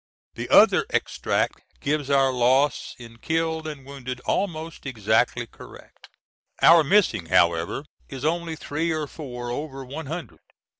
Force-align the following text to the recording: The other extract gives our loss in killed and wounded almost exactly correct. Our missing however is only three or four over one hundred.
The 0.33 0.49
other 0.49 0.87
extract 0.89 1.61
gives 1.79 2.09
our 2.09 2.31
loss 2.33 2.95
in 2.97 3.17
killed 3.17 3.67
and 3.67 3.85
wounded 3.85 4.19
almost 4.21 4.87
exactly 4.87 5.45
correct. 5.45 6.09
Our 6.63 6.83
missing 6.83 7.27
however 7.27 7.85
is 8.09 8.25
only 8.25 8.55
three 8.55 8.89
or 8.91 9.05
four 9.05 9.51
over 9.51 9.85
one 9.85 10.07
hundred. 10.07 10.39